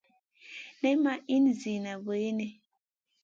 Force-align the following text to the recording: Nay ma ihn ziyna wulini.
Nay 0.81 0.95
ma 1.03 1.13
ihn 1.35 1.45
ziyna 1.59 1.93
wulini. 2.03 2.47